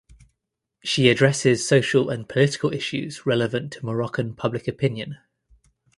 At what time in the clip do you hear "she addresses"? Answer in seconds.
0.83-1.67